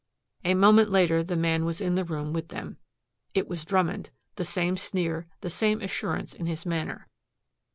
A 0.43 0.55
moment 0.55 0.89
later 0.89 1.21
the 1.21 1.35
man 1.35 1.63
was 1.63 1.79
in 1.79 1.93
the 1.93 2.03
room 2.03 2.33
with 2.33 2.47
them. 2.47 2.77
It 3.35 3.47
was 3.47 3.63
Drummond, 3.65 4.09
the 4.35 4.43
same 4.43 4.75
sneer, 4.75 5.27
the 5.41 5.49
same 5.51 5.79
assurance 5.79 6.33
in 6.33 6.47
his 6.47 6.65
manner. 6.65 7.07